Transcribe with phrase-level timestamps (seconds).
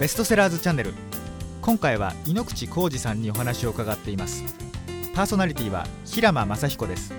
[0.00, 0.92] ベストセラーズチャンネル。
[1.62, 4.42] 今回は井ノ口浩二さんにお話を伺っています。
[5.14, 7.14] パーソナリティは平間雅彦です。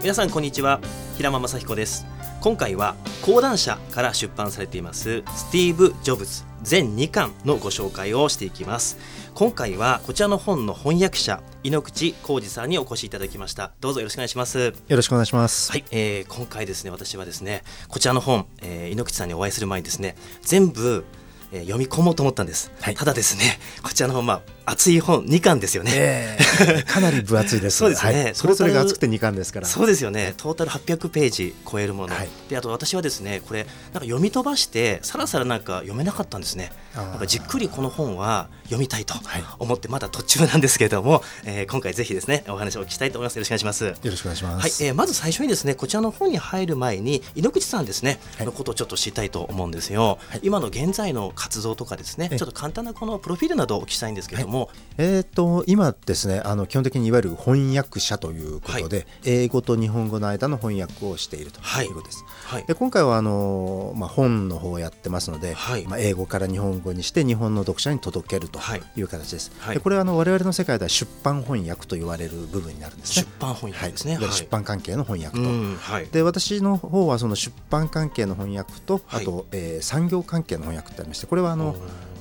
[0.00, 0.80] 皆さんこんにちは。
[1.18, 2.06] 平間雅彦です。
[2.40, 6.53] 今回は講談社から出版されていますスティーブ・ジョブズ。
[6.64, 8.98] 全2巻のご紹介をしていきます。
[9.34, 13.72] 今回はこちらの本の翻訳者井ノ口浩二さんにお越しいただきました。
[13.80, 14.72] どうぞよろしくお願いします。
[14.88, 15.70] よろしくお願いします。
[15.70, 21.04] はい、えー、今回ですね私はですねこちらの本、えー、井ノ口さんにお会いする前にですね全部
[21.54, 27.78] えー、読み込もうと思ったんです、はい、ただですねこちらの本、まあ、厚い本2巻ですよね、えー、 かなり分厚いです。
[27.78, 29.66] そうですね、はい、それぞれが厚くて2巻ですから。
[29.66, 30.34] そうですよね。
[30.36, 36.72] トータル800ページ超えるもの、はい、であと私はですねこれなんか読み飛ばしてさらさらなんか読めなかったんですね。
[36.94, 39.14] なんかじっくりこの本は読みたいと
[39.58, 43.36] 思ってまだ途中なんですけれども、えー、今回ぜひですねお話をお聞きしたいと思います。
[43.36, 43.84] よろしくお願いします。
[43.84, 44.88] よろしくお願いします、はい。
[44.88, 62.64] えー、まず最初にですねこちらの本に入る前に井ノ口さんですね、のことをちょっと知りたいと思うんですよ、今の現在の活動とかですねちょっと簡単なこのプロフィールなどをお聞きしたいんですけれども、えっ、と今ですねあの基本的にいわゆる翻訳者ということで、英語と日本語の間の翻訳をしているということです、はい。
[62.64, 68.58] で今回はあのまあ本の方をやってますので、まあ英語から日本語にして日本の読者に届けると
[68.96, 69.02] い。
[69.02, 69.52] う形です。
[69.58, 73.26] はい、でこれはあの我々の世界では出版翻訳と言われる部分になるんですね。
[73.26, 74.16] 出版翻訳ですね。
[74.16, 75.44] はい、出版関係の翻訳と。
[75.92, 81.76] はい、で私の方はその出版関係の翻訳とあと、はい、えー、産業関係の翻訳ってありましてこれはあの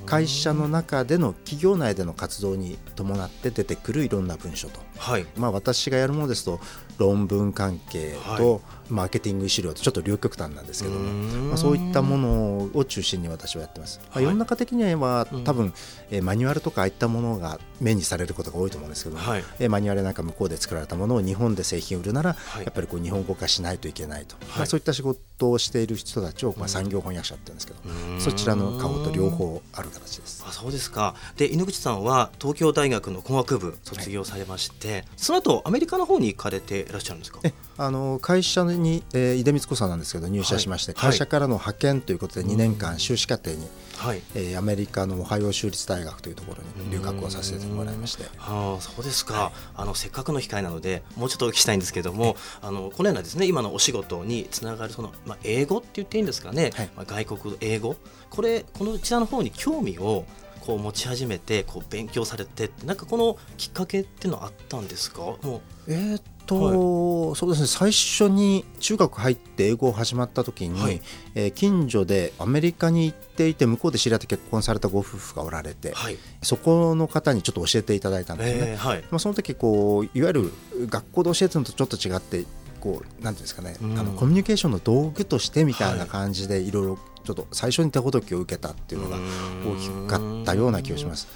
[0.06, 6.60] 会社の中での企業内での活動に伴って出てくるいろんな文書と、はい、まあ、私がやるものですと
[6.98, 11.10] 論文関係とマーケティング資料とちょっと両極端なんですけども、
[11.50, 15.74] まあ、そういったものを中心に私はやってます、まあ、世の中的には多分、
[16.12, 30.44] えマニュアルとかああいったものが目にされることが多いと思うんですけども、はい、えマニュアルなんか向こうで作られたものを日本で製品を売るなら、やっぱりこう日本語化しないといけないと、まあ、そういった仕事をしている人たちを、まあ、産業翻訳者って言うんですけどそちらの顔と両方ある形です。
[30.48, 31.16] あそうですか。
[31.38, 37.40] で井ノ口さんは東京大学の工学部卒業されまして、はい、その後アメリカの方に行かれていらっしゃるんですか？
[37.78, 43.68] あの会社に、えー、出光子さんなんですけど入社しまして、はい、会社からの派遣ということで2年間修士課程に、
[43.98, 44.22] はい。
[44.36, 48.26] えー、アメリカのオハイオ州立大学というところに留学をさせてもらいまして。
[48.40, 57.96] あそうですか、はい、あのせっかくの機会なのでもうちょっとお聞きしたいんですけれどもあのこのようなですね今のお仕事につながるその、まあ、英語って言っていいんですかね、はい、まあ、外国英語。
[58.30, 60.26] これこのちらの方に興味を
[60.66, 65.20] こう持ち始めてこう勉強されてなんかこのきっかけっていうのはあったんですか？
[65.42, 65.92] もう。
[65.92, 67.68] えー、っと、はい、そうですね。
[67.68, 71.02] 最初に中学入って英語を始まった時に、はい、
[71.36, 79.02] えー、近所でアメリカに行っていて向こうで知り合って結婚されたご夫婦がおられて、はい、そこの方にちょっと教えていただいたんですね、えー、はい。
[79.12, 80.54] まあ、その時こういわゆる
[80.88, 82.46] 学校で教えてるのとちょっと違って
[82.80, 89.18] こうなんていうんですかね、うん、あのコミュニケーションの道具としてみたいな感じでいろいろちょっと最初に手ほどきを受けたっていうのが
[89.66, 91.28] 大きかったような気がします。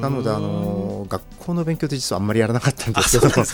[0.00, 3.44] なのであの学校の勉強って実はあんまりやらなかったんですけども、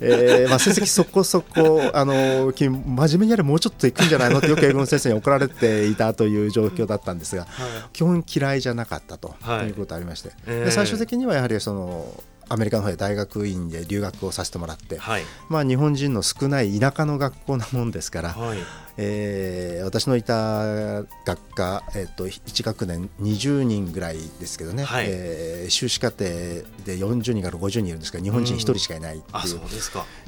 [0.00, 4.38] えー、まあ成績そこそこあの真面目にやれもうちょっといくんじゃないの？
[4.38, 7.50] ってよく 英語の先生に怒られていたという状況だったんですが、はい、
[7.92, 9.70] 基本嫌いじゃなかったとい。
[9.70, 18.58] うことありまして、はい、最終的にはやはりそのアメリカの方で大学院で留学をさせてもらって、はい、まあ、日本人の少ない田舎の学校なもんですから、はい、
[18.98, 29.60] えー、私のいた学科、えーと、1学年20人ぐらいですけどね、はい、えー、修士課程で40人から50人いるんですが日本人1人しかいないっていう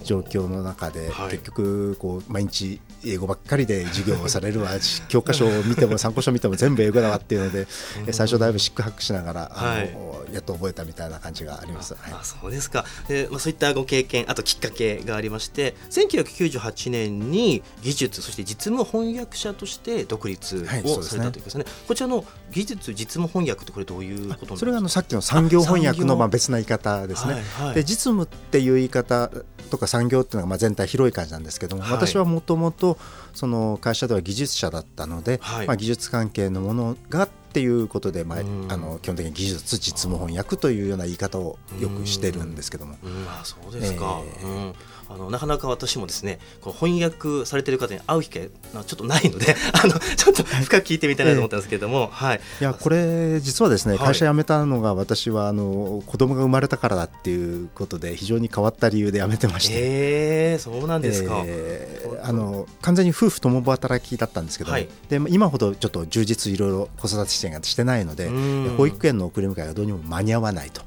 [0.05, 4.69] 状況の中で、結局こう毎日英語ばっかりで授業をされるわ。
[5.09, 7.67] 教科書を見ても参考書を見ても全部英語だわっていうので、
[8.13, 11.95] 最初だいぶ四苦八苦しながらあの、やっと覚えたみたいな感じがあります。
[12.03, 12.85] あそうですか。
[13.09, 21.65] で、まあ、そういったご経験あときっかけがありまして1998年に技術そして実務翻訳者として独立をされたというかですね。
[21.65, 29.31] はい、こちらの技術実務翻訳ってこれどういうことそれがあのさっきの産業翻訳のまあ別な言い方ですね、はいはい、で実務っていう言い方
[29.71, 32.99] とか産業っていうのがまあ全体広い感じなんですけども、私はもともと
[33.35, 38.43] その会社では技術者だったので、まあ、技術関係のものがっていうことで、まあ、あ
[38.77, 42.97] の基本的に技術実務翻訳というような言い方をよくしてるんですけども。
[43.29, 44.75] あそうですか、えー、うん
[45.11, 68.31] あのなかなか私もですねこの翻訳されてる方に会う機会ちょっとないので あのちょっと深く聞いてみたいなと思ったんですけれども、 はい、いやこれ実はですね会社辞めたのが私はあの子供が生まれたからだっていうことで非常に変わった理由で辞めてまして、えー、そうなんですか、えー、あの完全に夫婦共働きだったんですけど、はい、で今ほどちょっと充実いろいろ子育て支援がしてないので
[68.77, 70.83] 保育園の送り迎えがどうにも間に合わないと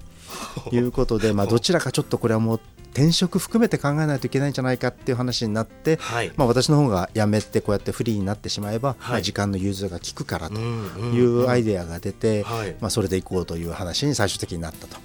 [0.72, 2.60] いうことで、まあ、どちらかちょっとこれはもう
[2.94, 12.46] 転職含めて考えないといけないんじゃないかっていう話になって、はい、まあ、私の方が辞めてこうやってフリーになってしまえば、はい、まあ、時間の融通が利くからというアイデアが出て、
[12.82, 14.98] まあ、それでいこうという話に最終的になったと。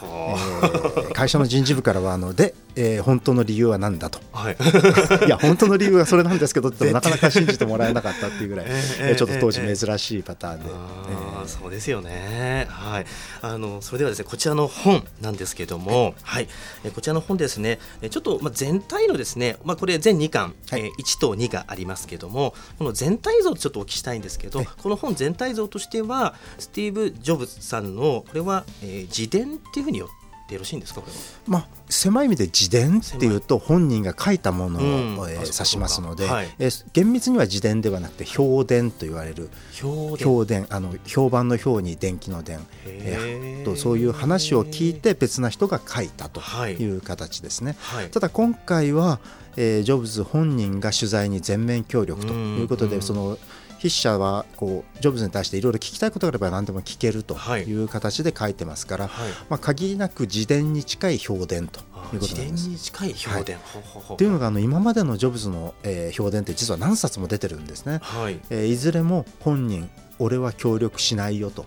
[0.00, 4.54] えー、会社の人事部からはあので、えー、本当の理由は何だと、はい、
[5.26, 12.68] いや本当の理由はそれなんですけどって なかなか信じてもらえなかったっていうぐらい、えー、 ちょっと当時珍しいパターンで、えー、そうですよね。
[12.70, 13.06] はい。
[13.42, 16.48] あのそれではですねこちらの本なんですけども、はい、
[16.84, 17.80] えこちらの本ですね
[18.10, 34.78] ちょっとまあ全体のですねまあこれ全2巻、はい、えー、1と2がありますけどもこの全体像ちょっとお聞きしたいんですけど、この本全体像としてはスティーブ・ジョブズさんのこれは、えー、自伝っていうふうによってよろしいんですかこれは、まあ、狭い意味で自伝っていうと本人が書いたもの
[35.20, 39.50] を、えー、指しますので、はい、えー、厳密には自伝ではなくて評伝と言われる。
[39.72, 40.66] 評伝。
[40.70, 46.88] あの評判の評に電気の伝、えー、とそういう話を聞いて別な人が書いたとい。
[46.88, 47.76] う形ですね。
[47.80, 49.20] はい、ただ今回は、
[49.56, 53.38] えー、ジョブズ本人が取材に全面協力ということでその
[53.78, 57.72] 筆者はこうジョブズに対していろいろ聞きたいことがあれば何でも聞けるとい。
[57.72, 61.80] う形で書いてますから、はい、まあ、限りなく自伝に近い評伝と
[62.12, 62.68] いうことなんです。
[62.68, 63.62] に近い評伝、は
[64.10, 68.00] い、っていうのがあの今までのジョブズの、えー、評伝って実は何冊も出てるんですね。
[68.02, 69.88] はい、えー、いずれも本人
[70.18, 71.64] 俺は協力しないよと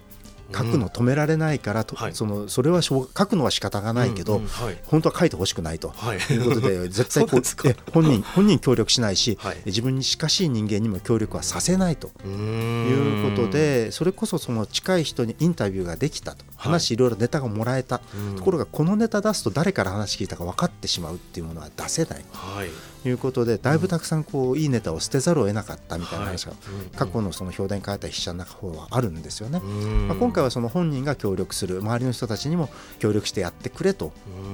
[0.54, 4.42] 書くの止められないからと、うん、そのそれは書くのは仕方がないけど、うん。
[4.44, 4.48] うん。
[4.48, 5.94] はい、本当は書いてほしくないと。
[6.14, 6.34] い。
[6.36, 12.12] うことで、 絶対こう本人 本人協力しないし、はい、自分に近しい人間にも協力はさせないと。
[12.26, 16.46] いうことでそれこそその近い人にインタビューができたと。
[16.56, 18.02] 話いろいろネタがもらえた、
[18.38, 22.26] ところがこのネタ出すと誰から話聞いたか分かってしまうっていうものは出せない。
[22.32, 22.70] はい。
[23.10, 26.54] いうことでだいぶたくさんこういいネタを捨てざるを得なかったみたいな話が
[26.96, 29.60] 過去のその評伝書いた筆者の中方はあるんですよね。
[29.60, 31.80] まあ、今回はその本人が協力する。
[31.80, 34.12] 周りの人たちにも協力してやってくれと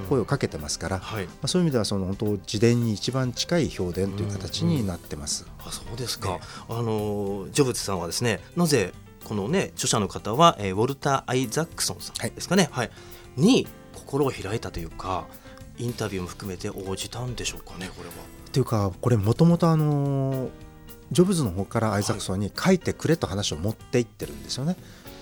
[0.09, 1.05] 声をかけてますから、ま
[1.43, 5.45] あ、そういう意味ではその本当自伝に一番近い評伝という形になってます。
[5.65, 6.39] あそうですか、
[6.69, 8.93] あのジョブズさんはですねなぜ
[9.23, 12.91] このね著者の方は、えー、ウォルター・アイザックソンさんですかね、はい、は
[13.37, 15.25] い、に心を開いたというか
[15.77, 18.15] インタビューも含めて応じたんでしょうかねこれは。
[18.47, 20.49] っていうかこれもともとあの
[21.11, 24.75] ジョブズの方からアイザクソンに書いてくれと話を持っていってるんですよね。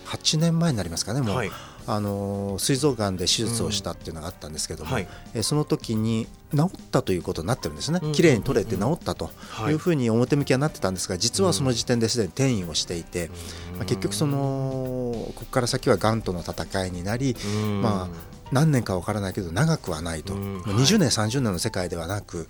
[0.05, 1.51] 8年前になりますかねもう、はい、
[1.87, 9.29] あの膵臓がんで手術をしたっていうのがあったんですけども、うんはい、えその時に治ったということになってるんですね、きれいに取れて治ったと
[9.69, 9.73] い。
[9.73, 13.29] うふうに表向きはなってたんですが実はその時点ですでに転移をしていて、
[13.75, 17.35] まあ、結局そのここから先はがんとの戦いになり、
[17.81, 18.07] まあ、
[18.51, 22.47] 何年か分からないけど長くはないと、20年30年の世界ではなく。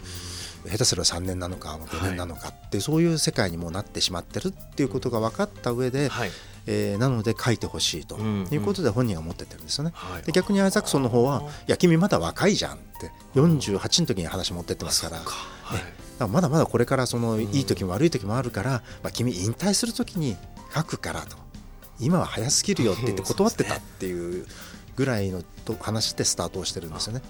[0.68, 6.32] 下手すれば3年なのか5年なのかって、そういう世界にもなってしまってるっていうことが分かった上で、はい、
[6.68, 9.94] えー、なので書いてほしいということで本人が持ってってるんですよね。
[10.26, 15.18] で逆にアイザクソンの方は「いや君まだ若いじゃん」って48の時に話持ってってますから。
[15.18, 18.72] はい、まだまだこれからそのいい時も悪い時もあるから、
[19.04, 20.38] まあ、君引退する時に
[20.74, 21.38] 書くからと。
[22.00, 24.46] 今は早すぎるよって言って断ってたっていう
[24.96, 27.22] ぐらいのと話してスタートをしてるんですよね。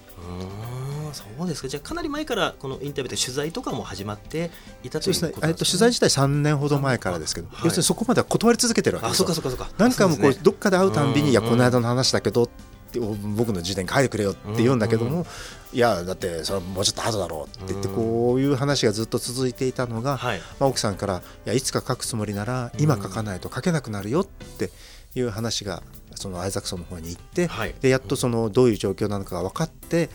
[1.14, 1.68] そうですか。
[1.68, 4.52] じゃあかなり前からこのインタビューで取材とかも始まって
[4.84, 9.30] いたということですね、えっと、取材自体3年ほど前からですけど、要するにそこまでは断り続けてるわけですよ。
[9.30, 9.74] あそうかそうかそうか。
[9.78, 12.48] 何かもこう、どっかで会うたんびに「いやこの間の話だけど」っ
[12.92, 15.26] て僕の辞典書いてくれよって言うんだけども、
[15.74, 20.20] いやだってそれもうちょっと後だろうって言ってこういう話がずっと続いていたのが、
[20.60, 24.72] まあ、奥さんからいやいつか書くつもりなら今書かないと書けなくなるよって
[25.16, 25.84] いう話が
[26.16, 27.50] そのアイザクソンの方に行って、
[27.82, 30.10] でやっとそのどういう状況なのかが分かって、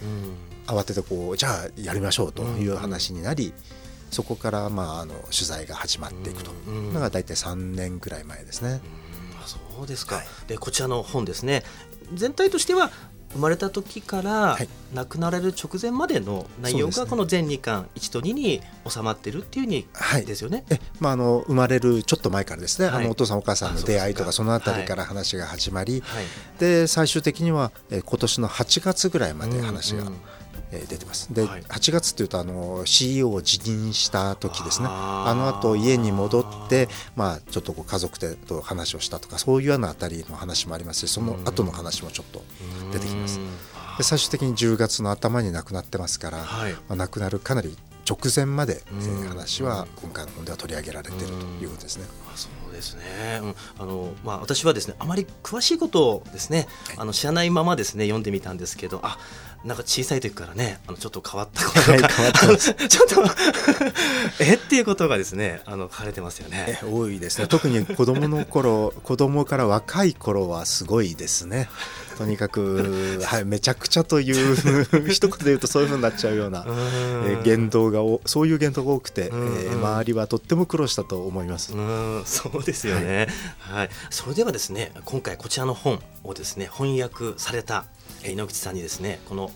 [0.66, 3.52] 慌ててこうじゃあやりましょうという話になり、
[4.10, 6.50] そこからまああの取材が始まっていくと。
[6.50, 8.80] いうのが大体3年ぐらい前ですね。
[9.46, 11.64] そうですか、はい、でこちらの本ですね。
[12.12, 12.90] 全体としては
[13.32, 14.58] 生まれた時から
[14.92, 19.86] 亡くなられる直前までの内容がこの全2巻1と2に収まってるっていうふうに
[20.26, 26.24] ですよね、はい、えまあ、あの生まれるちょっと前からですね、はい、あのお父さんお母さんの出会いとかそのあたりから話が始まり、はい、
[26.58, 30.16] で最終的にはえ今年の8月ぐらいまで話が、うんうん
[30.72, 31.32] え出てます。
[31.32, 34.88] で、はい、8月っていうとあの CEO を辞任した時ですね。
[34.90, 42.42] あの後家に戻ってまあちょっとこう家族でと話をしたとかそういうようなあたりの話もありますし、その後の話もちょっと
[42.92, 43.40] 出てきます。
[43.98, 47.76] で最終的に10月の頭に亡くなってますから、はい、まあ亡くなるかなり
[48.08, 52.04] 直前まで、えー、話は今回の本では取り上げられているということですね。
[52.34, 53.02] そうですね、
[53.42, 59.18] うん、あのまあ、私はですねあまり詳しいことをですね、はい、あの知らないままですね読んでみたんですけどあ
[59.64, 62.58] なんか小さい時からねあのちょっと変わったことが、はい、
[62.88, 63.22] ちょっと
[64.40, 66.80] えっていうことがですねあの書かれてますよね。
[66.82, 67.46] 多いですね。
[67.46, 71.68] 特に子供の頃 子供から若い頃はすごいですね。
[72.16, 81.72] とにかく、はい、めちゃくちゃという一言で言うとそういうふうになっちゃうような、えー、言動がおそういう言動が多くて、えー、周りはとっても苦労したと思います。
[81.72, 82.22] うん。
[82.26, 83.26] そうですよね、
[83.58, 87.84] はい、はい、それではですね今回こちらの本をですね翻訳された
[88.24, 89.50] 井ノ口さんにですねこの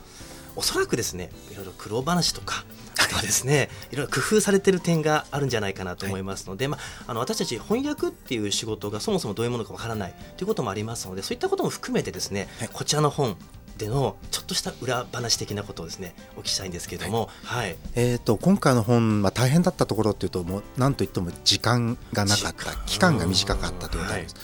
[0.56, 2.64] おそらくですねいろいろ苦労話とか
[3.00, 13.36] あとはですねいろいろ工夫されてる点があるんじゃないかなと思いますので、はい、まあ、あの私たち翻訳っていう仕事がそもそもどういうものかわからないということもありますのでそういったことも含めてですね、はい、こちらの本
[13.78, 24.34] でのちょっとした裏話的なことをですねお聞きしたいんですけれども、はい、はい、えーと、今回の本、まあ、大変だったところっていうともう何といっても時間がなかった期間が短かったということです。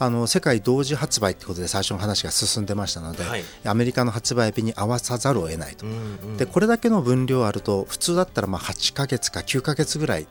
[0.00, 5.94] あの世界同時発売ってことで最初の話が進んでましたので、はい、アメリカの発売日に合わさざるを得ないと、うんう
[6.34, 10.28] ん、でこれだけの分量あると普通だったらまあ8か月か9か月ぐらい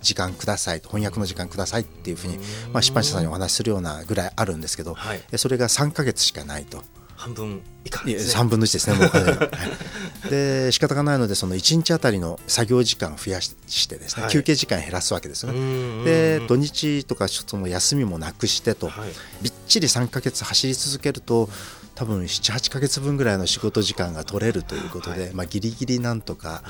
[0.00, 2.38] 時間ください翻訳の時間くださいっていうふうに、
[2.72, 6.82] まあ、出版社さんにお話しするようなぐらいあるんですけど、はい、それが3か月しかないと。
[7.20, 13.50] 半分以下です、ね、3分の1ですねもうはい、で仕方がないのでその1日あたりの作業時間を増やし
[13.88, 16.04] てですね、はい、休憩時間減らすわけですよね。
[16.04, 19.10] で土日とかちょっとも休みもなくしてと、はい、
[19.42, 21.50] びっちり3か月走り続けると
[21.94, 26.62] 多分78か月分ぐらいの仕事時間が取れるということで、はい、まあ、ギリギリなんとか、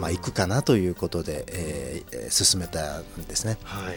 [0.00, 3.58] まあ、行くかなということで、えー、進めたんですね。
[3.62, 3.94] はい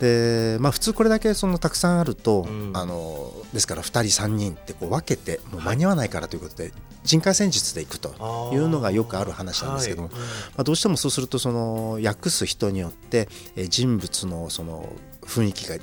[0.00, 6.72] でまあ、普通これだけそのたくさんあると、うん、あのですから2人3人ってこう分けてもう間に合わないからということで、
[7.02, 10.22] 人海戦術でいくというのがよくある話なんですけども、はい、ま
[10.58, 13.28] あ、どうしてもそうするとその訳す人によって
[13.68, 14.86] 人物のその
[15.26, 15.76] 雰囲気が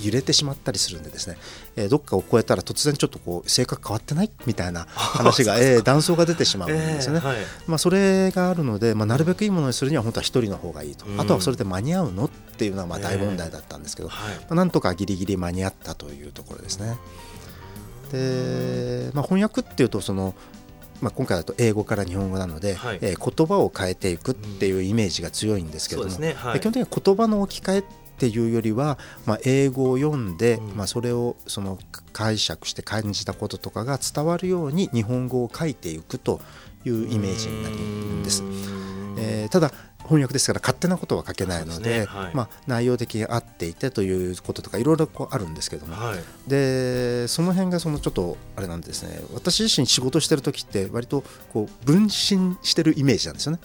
[0.00, 1.36] 揺れてしまったりするんでですね、
[1.76, 4.30] えー、どっかを超えたら突然ちょっとこう性格変わってない？
[4.46, 12.26] みたいな 話が、えー、断層が出てしまうんですよね、えーはい、まあ、それがあるので、まあ、なるべくいいものにするには本当は1人の方がいいと、うん、あとはそれで間に合うの？
[12.26, 12.30] っ
[12.60, 16.98] ていうのはまあ大問題だったんですけど、えーはい、まあ、なんとかギリギリ間に合ったというところですね。
[18.12, 20.34] で、まあ、翻訳っていうとその
[21.00, 26.34] まあ、今回だと英語から日本語なので、はい、えー、言葉を変えていくっていうイメージが強いんですけども、ね。
[26.34, 27.84] はい、基本的には言葉の置き換え
[28.26, 31.78] っっていうよりは、まあ、英語を読んで、うん、まあ、それをその
[32.12, 36.42] 解釈して感じたこととかが伝わるように日本語を書いていくと
[36.84, 38.44] いうイメージになるんです。
[39.16, 39.72] えー、ただ
[40.04, 42.04] 翻訳ですから勝手なことは書けないので、ね。
[42.06, 46.18] はい、まあ、内容的に合っていてということとかいろいろこうあるんですけども、はい、
[46.50, 49.20] でその辺がそのちょっとあれなんですね。
[49.32, 53.60] 私自身仕事してる時って割とこう分身してるイメージなんですよね。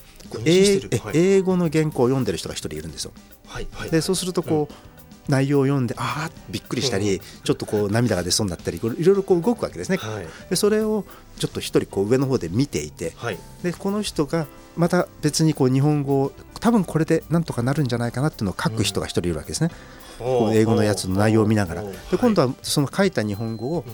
[0.45, 0.79] 英
[1.13, 3.11] 英語の原稿を読んでる人が一人いるんですよ。
[3.47, 3.67] はい。
[3.71, 4.94] はい、でそうするとこう、
[5.27, 11.05] 内容を読んでああびっくりしたり、ちょっとこう涙が出そうになったりいろいろこう動くわけですね、はい、でそれを
[11.37, 19.71] ちょっと一人こう上の方で見ていて、はい、でこの人がまた別にこう日本語を多分これでなんとかなるんじゃないかなっていうのを書く人が一人いるわけですね、
[20.19, 21.83] こう英語のやつの内容を見ながら。
[21.83, 23.85] で今度はその書いた日本語を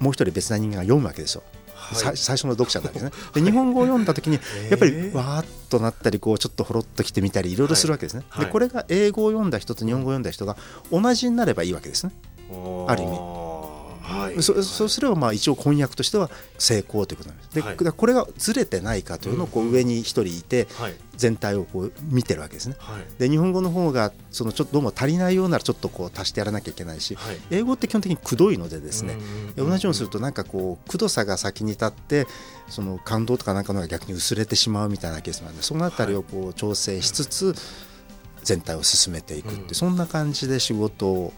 [0.00, 1.42] もう一人別な人間が読むわけですよ。
[1.94, 3.10] はい、最初の読者なんですね。
[3.34, 4.38] で日本語を読んだ時に
[4.70, 8.24] やっぱりわーっとなったりこうちょっとほろっときてみたりいろいろするわけですね。
[8.38, 10.56] でこれが英語を読んだ人と日本語を読んだ人が
[10.90, 12.12] 同じになればいいわけですね。
[12.86, 13.41] ある意味。
[14.12, 17.54] はい、そそうすればまあ一応翻訳としては成功ということなんです。
[17.54, 20.66] で、はい、これがずれてないかというのをこう上に一人いて
[21.16, 22.76] 全体をこう見てるわけですね。
[22.78, 27.16] はい、で日本語の方がそのちょっとどうも足りないようならちょっとこう足してやらなきゃいけないし、
[27.50, 29.16] 英語って基本的にくどいのでですね
[29.56, 32.26] 同じようにするとなんかこうくどさが先に立って
[32.68, 37.54] その感動とかなんかのが逆に薄れてしまうみたいなケースなんでそのあたりをこう調整しつつ
[38.42, 41.32] 全体を進めていくってそんな感じで仕事を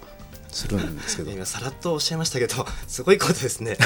[0.55, 1.31] するんですけど。
[1.31, 3.77] 今さらっとおっしゃいましたけどすごいことですね。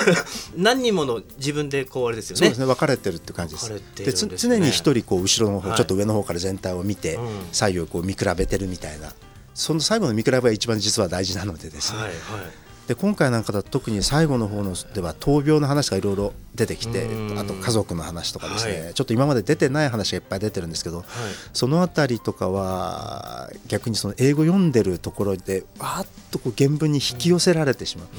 [0.56, 2.38] 何人もの自分でこうあれですよね。
[2.38, 2.66] そうですね。
[2.66, 3.68] 分かれてるって感じです。
[3.68, 9.12] で、ね、常に一人こう後ろの方、はい、ちょっと上の方から全体を見て、うん、左右をこう見比べてるみたいな。
[9.54, 17.06] その最後の見比べが一番実は大事なのでですね、はいはいで今回なんかだと特に最後の方のでは闘病の話がいろいろ出てきて
[17.38, 21.06] あと家族の話とかですね、はい、ちょっと今まで出てない話がいっぱい出てるんですけど、はい、
[21.52, 28.10] その辺りとかは逆にその英語読んでるところでわーっとこう原文に引き寄せられてしまう、う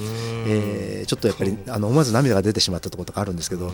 [0.48, 3.72] えー、ちょっとやっぱりあの思わず涙が出てしまったところとかあるんですけど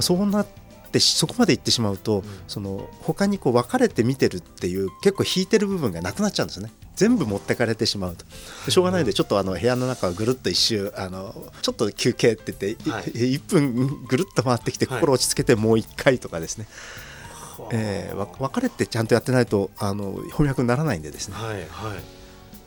[0.00, 0.46] そうなっ
[0.90, 8.70] てそこまでいってしまうと、うん、その他にこう分かれて見てるっていう結構引いてる部分がなくなっちゃうんですね全部持ってかれてしまうと。
[8.70, 16.66] しょうがないのでちょっとあの部屋の中をぐるっと一周あのちょっと休憩って言って、はい、1分ぐるっと回ってきて心落ち着けてもう1回とかですね、
[17.56, 21.36] はい、えー、分かれてちゃんとやってないとあの翻訳にならないんでですね。
[21.36, 21.66] はいはい。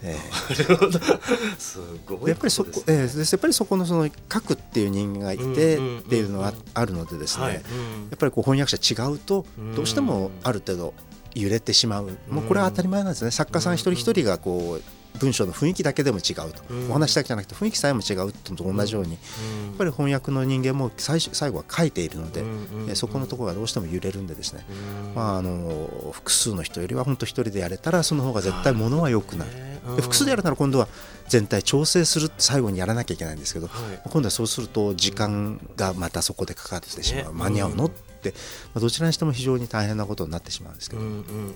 [0.05, 5.47] えー、すごいやっぱりそこ、えー、やっぱりそこのその書くっていう人間がいてっ
[6.01, 7.51] ていうのはあるのでですね、や
[8.15, 10.93] っぱりこう翻訳者違うとどうしてもある程度
[11.35, 12.17] 揺れてしまう。
[12.29, 13.31] もうこれは当たり前なんですね。
[13.31, 19.17] 作家さん一人一人がこう文章の雰囲気だけでも違うと、うん、お話だけじゃなくて雰囲気さえも違うと同じように、や
[19.73, 24.65] っぱり翻訳の人間も最最後は書いているので、うそこのところがどうしても揺れるんでですね、
[25.15, 29.51] まあ、あの複数の人よりは本当一人でやれたらその方が絶対ものは良くなる。
[30.01, 30.87] 複数でやるなら今度は
[31.27, 38.35] 全体調整する最後にやらなきゃいけないんですけど、はい、今度はそうすると時間がまたそこでかかってしまう、間に合うのって、ま
[38.75, 41.01] あ、どちらにしても非常に大変なことになってしまうんですけど。
[41.01, 41.55] うんうん。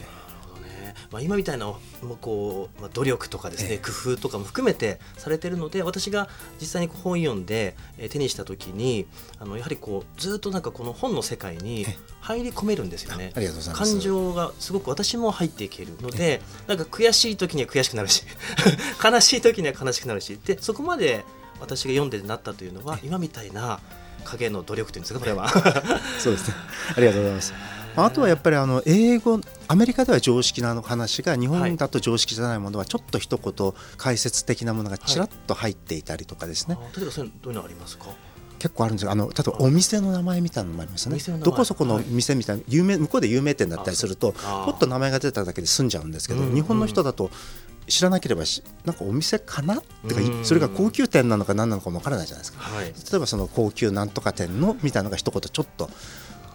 [1.12, 1.74] まあ、今みたいな
[2.22, 6.28] こう、まあ、努力とかですね、ええ、工夫とかも含めてされてるので私が
[6.60, 9.08] 実際に本読んで、え手にした時に
[9.40, 11.86] あのやはりこうずっとなんかこの本の世界に
[12.20, 13.32] 入り込めるんですよね。
[13.74, 18.24] 感情がすごく私も入っていけるのでなんか悔しい時には悔しくなるし
[19.04, 21.24] 悲しい時には悲しくなるしでそこまで
[21.60, 23.80] 私が読んでなったというのは今みたいな
[24.28, 25.50] 影の努力というんですかこれは。
[26.20, 26.56] そうですね。
[26.96, 27.54] ありがとうございます。
[27.96, 38.06] あとはやっぱりあの英語アメリカでは常識な話が日本だと常識じゃないものはちょっと一言解説的なものがちらっと入っていたりとかですね、はい、例えばそういうどういうのありますか？
[38.60, 39.12] 結構あるんですよ。
[39.12, 41.18] あの例えばお店の名前みたいなのもありますね。
[41.40, 47.32] どこそこの店みたいな有名向こうで有名店だったりするとポッと名前が出ただけで済んじゃうんですけど、日本の人だと
[47.88, 48.44] 知らなければ
[48.86, 49.76] なんかお店かな？
[49.76, 55.90] ってかそれが高級店なのか何なのかもわからないじゃないですか、はい、例えばその高級なんとか店のみたいなのが一言ちょっと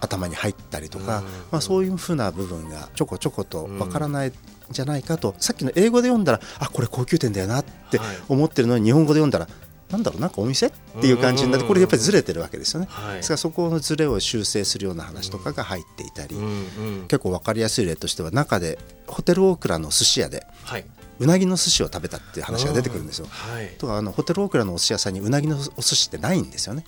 [0.01, 4.33] 頭に入ったりとか、まあ、そういうふうな部分がちょこちょことわからないん
[4.71, 9.47] じゃないかと、さっきの英語で読んだらあこれ高級店だよなって思ってるのに日本語で読んだら
[9.91, 10.69] なんだろうなんかお店？
[10.69, 16.35] っていう感じになってこれやっぱりずれてるわけですよね、ですからそこのずれを修正するような話とかが入っていたり、
[17.09, 20.47] 結構分かりやすい例としては中でホテルオークラの寿司屋で、
[21.19, 23.27] うなぎの寿司を食べたっていう話が出てくるんですよ。
[23.79, 26.85] とかあのホテルオークラのお寿司屋さんにうなぎのお寿司ってないんですよね。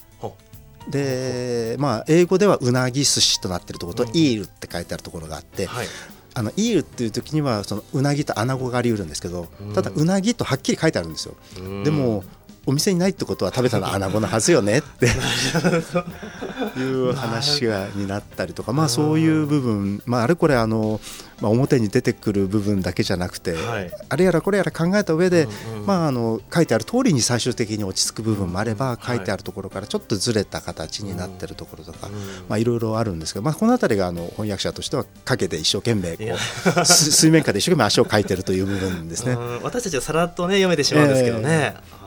[0.88, 5.86] でまあ英語ではうなぎ寿司となってるところと、イールって書いてあるところがあって、はい、
[6.34, 11.36] あのイールっていう時にはそのうなぎと穴子がありうるんですけどただうなぎとはっきり書いてあるんですよ。
[11.84, 12.24] でも
[12.66, 15.08] お店にないってことは食べたのは穴子のはずよねって
[16.76, 21.00] いう話がになったりとかまあそういう部分、まあ、あれこれあの、
[21.40, 32.09] まあ、表に出てくる部分だけじゃなくて、はい、あれやらこれやら考えた上で、うんうん、まああの書いてある通りに最終的に落ち着く部分もあれば、書いてあるところからちょっとずれた形になってるところとか、
[32.48, 36.37] まあいろいろあるんですけど、まあ、この辺りがあの翻訳者としては陰で一生懸命こ
[36.81, 39.37] う水面下で一生懸命足をかいてるという部分ですね。
[39.62, 41.74] 私たちはさらっとね読めてしまうんですけどね。
[41.76, 42.03] えー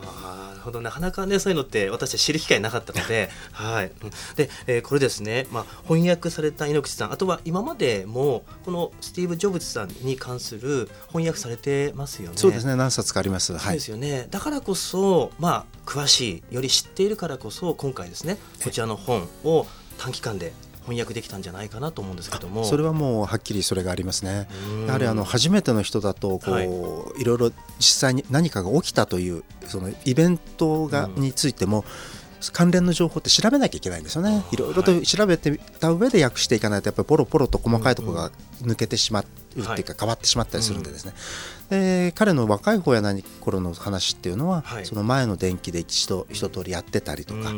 [0.67, 3.91] ほどなかなかねそういうのって私たち知る機会なかったので、 はい、
[4.35, 12.37] で、えー、これですね、まあ、翻訳された猪口さんあとは今までもこのスティーブ・ジョブズさんに関する翻訳されてますよね。
[12.37, 13.57] そうですね何冊かあります。
[13.57, 19.65] そうですよね、だからこそ、まあ、詳しいより知っているからこそ今回ですねこちらの本を
[19.97, 20.53] 短期間で
[20.87, 22.63] 翻訳できたんじゃないかなと思うんですけども。
[22.63, 24.47] それはもうはっきりそれがありますね。
[24.87, 31.83] やはりあの初めての人だとこう、はい、いろいろ実際に何かが起きたというそのイベントがについても、
[32.53, 41.13] 関連の情報って調べなきゃいけないんですよね、いろいろと調べてた上で訳していかないと、やっぱりポロポロと細かいところが抜けてしまうっていうか、変わってしまったりするんで、ですね、
[41.69, 47.53] で彼の若い方や何頃の話っていうのは、その前の電気で一度一通りやってたりとか、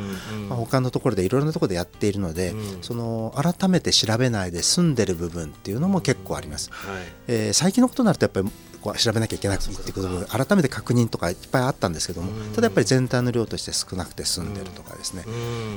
[0.48, 6.72] まあ、他のところでいろいろなところでやっているので、その改めて調べないで済んでる部分っていうのも結構あります。
[7.28, 8.50] えー、最近のことになるとやっぱり
[8.82, 15.24] こう調べなきゃいけなくてってことで改めて確認とかいっぱいあったんですけどもただやっぱり全体の量として少なくて済んでるとかですね、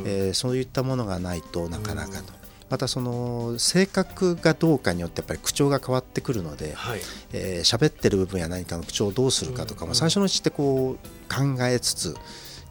[0.04, 2.42] えー、そういったものがないとなかなかと。
[2.70, 7.00] またその性格がどうかによってやっぱり口調が変わってくるので、はい。
[7.34, 10.96] えー、喋ってる部分や何かの口調をどうするかとかも最初のうちってこう
[11.28, 12.16] 考えつつ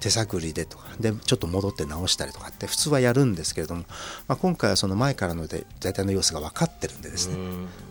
[0.02, 3.86] 手探りでとかでちょっと戻って直したりとかって普通はやるんですけれども、
[4.28, 7.38] まあ、今回はその前からので大体の様子が分かってるんでですね、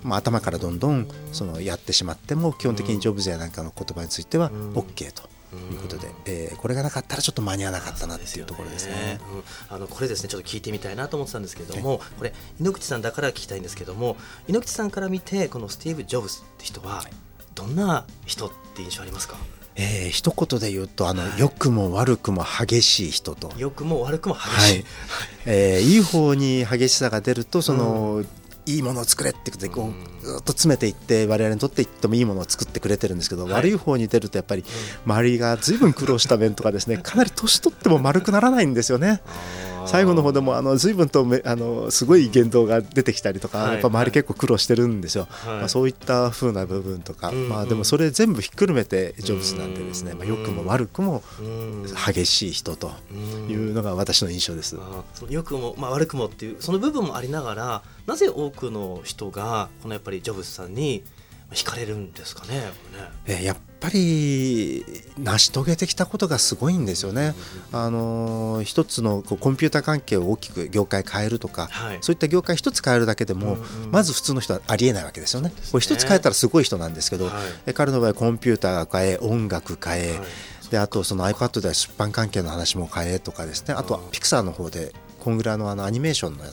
[0.02, 5.30] まあ、頭からどんどんそのやってしまっても基本的にジョブズやなんかの言葉については OK と。
[5.72, 8.92] いうことで、えー、これがなかったらちょっと間に合わなかったなっていうところですね。
[8.94, 9.20] すね
[9.68, 17.02] うん、あのこれですねちょっと聞いてみたいなと思ってたんですけども、これ猪口さんだから聞きたいんですけども猪口さんから見てこのスティーブ・ジョブズって人は
[17.56, 19.36] どんな人って印象ありますか、
[19.80, 23.50] えー、一言で言うとあの、良くも悪くも激しい人と。
[23.56, 24.84] 良くも悪くも激しい、はい、
[25.46, 28.28] えー、いい方に激しさが出るとその、うん、
[28.66, 34.64] いいものを作れってことでこうずっと詰めていって我々にとっていってもいいものを作ってくれてるんですけど、はい、悪い方に出るとやっぱり
[35.06, 39.22] 周りがずいぶん苦労した面とかですね かなり年取っても丸くならないんですよね。
[39.90, 51.22] 最後の方でもあの随分とめあのすごい言動が出てきたりとか、やっぱ周り結構苦労してるんですよ、まあ、そういった風な部分とか、まあ、でもそれ全部ひっくるめてジョブズなんでですね、まあ、良くも悪くも
[52.06, 52.92] 激しい人と
[53.48, 54.76] いうのが私の印象です。
[55.28, 61.02] 良くも、まあ、悪くもっていうその部分もありながらなぜ多くの人がこのやっぱりジョブズさんに
[61.50, 62.70] 惹かれるんですかね。
[63.26, 63.44] ね。
[63.44, 64.84] やっぱり
[65.18, 67.34] 成し遂げてきたことがすごいんですよね。
[67.72, 75.52] あの一つのこうコンピューター関係を大きく業界変えるとか、はい、そういった業界一つ変えるだけでも、うんうん、まず普通の人はありえないわけですよね。
[75.72, 77.32] これ一つ変えたらすごい人なんですけど、は
[77.66, 83.74] い、彼の場合コンピューター変え音楽変え、はい、であとその iPad では出版関係の話も変えとかですね。
[83.74, 86.44] あとはピクサーの方でコングラのあのアニメーションの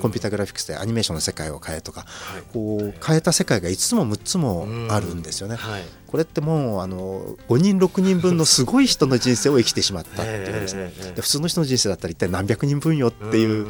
[0.00, 5.56] コンピュータグラフィックスでアニメーションの世界を変えとか、はい、こう変えた世界が5つも6つもあるんですよね。
[5.56, 13.66] はい、これってもうあの5人6人分のすごい人の人生を生きてしまった っていうですね、で普通の人の人生だったら一体何百人分よっていう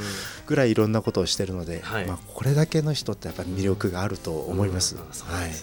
[0.46, 4.96] ぐらいいろんなことをしてるので、まあ、これだけの人ってやっぱり魅力があると思います。
[4.96, 5.02] は
[5.44, 5.48] い。
[5.48, 5.54] ね、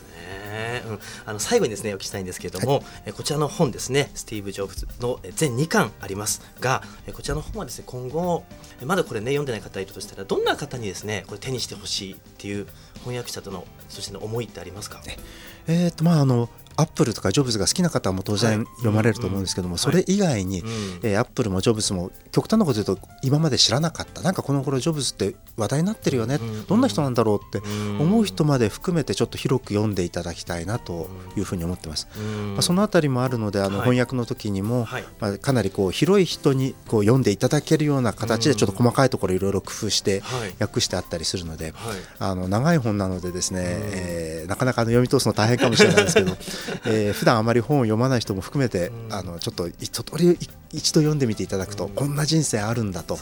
[0.87, 8.43] うん、あの最後にですねお聞きしたいんですけれども、はい、えこちらの本ですねスティーブ・ジョブズの全2巻ありますがこちらの本はですね今後
[8.85, 15.01] まだこれね読んでない方いるとしたらどんな方にですねこれ手にしてほしいっていう翻訳者とのそしての思いってありますか、
[15.67, 20.63] えーとまあ、あのアップルとかジョブズが好きな方も当然読まれると思うんですけども、それ以外に、
[21.03, 24.21] えアップルもジョブズも極端なこと言うと今まで知らなかった。
[24.21, 27.67] なんかこの頃ジョブズって話題になってるよね、どんな人なんだろうって
[27.99, 32.07] 思う人まで含めてちょっと広く読んでいただきたいなというふうに思ってます。
[32.53, 34.87] まあ、そのあたりもあるのであの翻訳の時にも、
[35.19, 40.23] まあ、かなりこう広い人にこう読んでいただけるような形でちょっと細かいところいろいろ工夫して
[40.59, 41.73] 訳してあったりするので、
[42.17, 46.37] あの長い本なのでですね、えー、なかなか読み通すの大変かもしれないですけど、
[46.85, 50.37] えー、普段あまり本を読まない人も含めて、あのちょっと一通り
[50.73, 53.19] 一度読んでみていただくと、こんな人生あるんだと、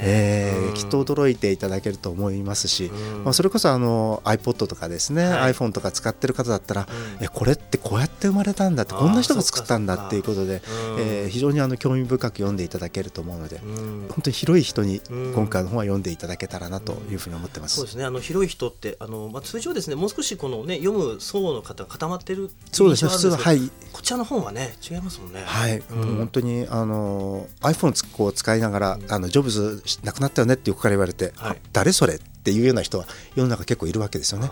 [0.00, 2.90] えー、きっと驚いていただけると思いますし、
[3.24, 10.62] まあ、それこそあの iPod とかですね、はい、iPhone とか使ってる方だったら、うん、えこれってこうやって生まれたんだってこんな人が作ったんだっていうことで、
[10.98, 15.00] えー、非常にあの興味深く読んでいただけると思うので、本当に広い人に
[15.34, 17.76] 今回の本は読んでいただけたらなというふうに思ってます。
[17.76, 18.04] そうですね。
[18.04, 23.70] あの広い人ってあの、まあ、通常ですねもう少しこの、ね、読む層の方が固まってるそうですね普通ははい。
[23.92, 25.42] こちらの本はね違いますもんね。
[25.44, 34.50] はい、うん、本当にあの iPhone を使いながら、あのジョブズ亡くなったよねって横から言われて、はい、誰それっていうような人は世の中結構いるわけですよね。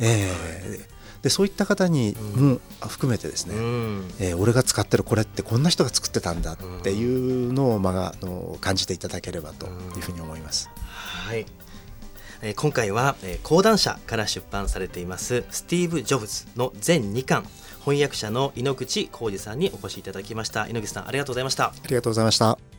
[0.00, 10.70] えー、でそういった方にも含めてですね、うん、えー、俺が使ってるこれってこんな人が作ってたんだっていうのを、まあ、あの感じていただければというふうに思います。
[10.76, 11.46] はい
[12.42, 17.44] え今回は、え講談社から出版されていますスティーブ・ジョブズの全2巻
[17.80, 20.68] 翻訳者の井ノ口浩二さんにお越しいただきました。
[20.68, 21.66] 井ノ口さんありがとうございました。
[21.66, 22.69] ありがとうございました。